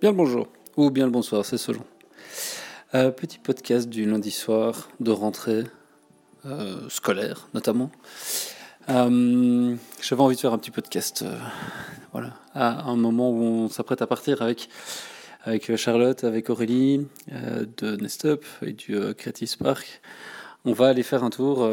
[0.00, 0.46] Bien le bonjour,
[0.76, 1.82] ou bien le bonsoir, c'est selon.
[2.94, 5.64] Euh, petit podcast du lundi soir de rentrée
[6.46, 7.90] euh, scolaire notamment.
[8.90, 11.24] Euh, j'avais envie de faire un petit podcast
[12.12, 14.68] voilà, à un moment où on s'apprête à partir avec,
[15.42, 20.00] avec Charlotte, avec Aurélie de Nestup et du Creative Spark.
[20.64, 21.68] On va aller faire un tour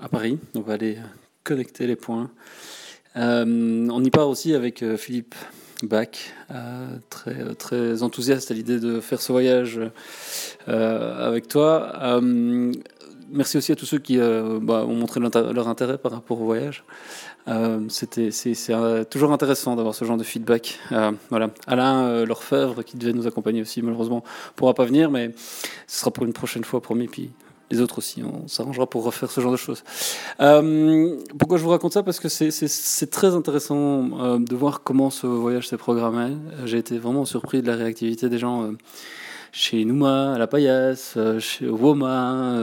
[0.00, 0.98] à Paris, on va aller
[1.42, 2.30] connecter les points.
[3.16, 5.34] on y part aussi avec Philippe
[5.86, 6.32] Bach,
[7.10, 9.80] très, très enthousiaste à l'idée de faire ce voyage
[10.68, 11.92] euh, avec toi.
[12.02, 12.72] Euh,
[13.30, 16.44] merci aussi à tous ceux qui euh, bah, ont montré leur intérêt par rapport au
[16.44, 16.84] voyage.
[17.88, 18.54] C'était, c'est,
[19.10, 20.78] toujours intéressant d'avoir ce genre de feedback.
[21.28, 21.50] voilà.
[21.66, 24.24] Alain Lorfèvre, qui devait nous accompagner aussi, malheureusement,
[24.56, 25.32] pourra pas venir, mais
[25.86, 27.06] ce sera pour une prochaine fois, promis.
[27.06, 27.30] Puis
[27.70, 29.82] les autres aussi, on s'arrangera pour refaire ce genre de choses.
[30.40, 32.02] Euh, pourquoi je vous raconte ça?
[32.02, 36.36] Parce que c'est très intéressant euh, de voir comment ce voyage s'est programmé.
[36.66, 38.72] J'ai été vraiment surpris de la réactivité des gens euh,
[39.52, 42.58] chez Nouma, à la Paillasse, chez Woma,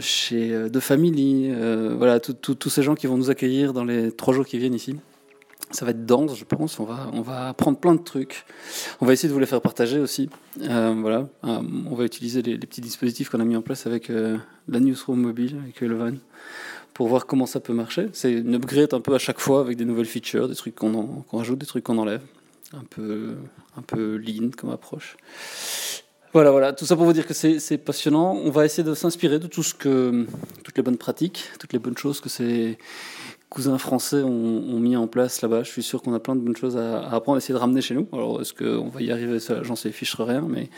[0.00, 1.52] chez De Family,
[1.96, 4.96] voilà, tous ces gens qui vont nous accueillir dans les trois jours qui viennent ici
[5.74, 6.78] ça va être dense, je pense.
[6.78, 8.44] On va, on va apprendre plein de trucs.
[9.00, 10.30] On va essayer de vous les faire partager aussi.
[10.62, 11.28] Euh, voilà.
[11.44, 14.80] Euh, on va utiliser les, petits dispositifs qu'on a mis en place avec euh, la
[14.80, 16.12] newsroom mobile, avec le van,
[16.94, 18.08] pour voir comment ça peut marcher.
[18.12, 21.24] C'est une upgrade un peu à chaque fois avec des nouvelles features, des trucs qu'on
[21.28, 22.22] qu'on rajoute, des trucs qu'on enlève.
[22.72, 23.34] Un peu,
[23.76, 25.16] un peu lean comme approche.
[26.32, 28.32] Voilà, voilà, tout ça pour vous dire que c'est passionnant.
[28.32, 30.26] On va essayer de s'inspirer de tout ce que,
[30.64, 32.76] toutes les bonnes pratiques, toutes les bonnes choses que c'est
[33.54, 35.62] cousins français ont, mis en place là-bas.
[35.62, 37.80] Je suis sûr qu'on a plein de bonnes choses à, apprendre, à essayer de ramener
[37.80, 38.08] chez nous.
[38.12, 39.38] Alors, est-ce qu'on va y arriver?
[39.62, 40.68] J'en sais fiche rien, mais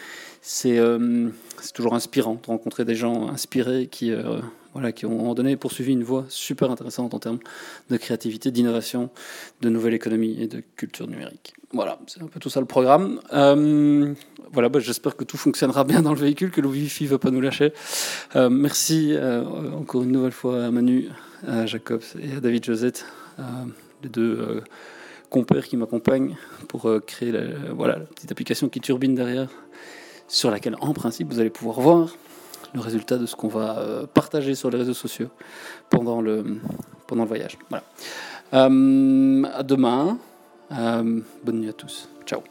[0.66, 1.28] euh,
[1.62, 4.40] c'est toujours inspirant de rencontrer des gens inspirés qui, euh,
[4.76, 7.38] voilà, qui ont, donné poursuivi une voie super intéressante en termes
[7.90, 9.10] de créativité, d'innovation,
[9.60, 11.54] de nouvelle économie et de culture numérique.
[11.72, 13.20] Voilà, c'est un peu tout ça le programme.
[13.32, 14.14] Euh,
[14.52, 17.18] voilà, bah, j'espère que tout fonctionnera bien dans le véhicule, que le Wi-Fi ne va
[17.18, 17.72] pas nous lâcher.
[18.34, 19.14] merci
[19.74, 21.08] encore une nouvelle fois à Manu
[21.46, 23.06] à Jacob et à David Josette,
[24.02, 24.60] les deux euh,
[25.30, 26.36] compères qui m'accompagnent
[26.68, 29.48] pour euh, créer la, voilà, la petite application qui turbine derrière,
[30.28, 32.16] sur laquelle en principe vous allez pouvoir voir
[32.74, 35.28] le résultat de ce qu'on va euh, partager sur les réseaux sociaux
[35.90, 36.44] pendant le,
[37.06, 37.58] pendant le voyage.
[37.70, 37.84] Voilà.
[38.52, 40.18] à demain.
[40.70, 42.08] bonne nuit à tous.
[42.26, 42.42] Ciao.